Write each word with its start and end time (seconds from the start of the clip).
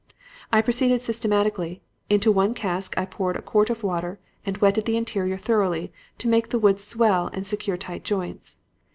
"I 0.51 0.63
proceeded 0.63 1.03
systematically. 1.03 1.83
Into 2.09 2.31
one 2.31 2.55
cask 2.55 2.97
I 2.97 3.05
poured 3.05 3.35
a 3.35 3.41
quart 3.43 3.69
of 3.69 3.83
water 3.83 4.17
and 4.43 4.57
wetted 4.57 4.85
the 4.85 4.97
interior 4.97 5.37
thoroughly, 5.37 5.93
to 6.17 6.27
make 6.27 6.49
the 6.49 6.57
wood 6.57 6.79
swell 6.79 7.29
and 7.33 7.45
secure 7.45 7.77
tight 7.77 8.03
joints. 8.03 8.61